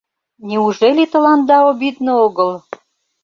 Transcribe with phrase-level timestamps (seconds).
[0.47, 2.51] Неужели тыланда обидно огыл?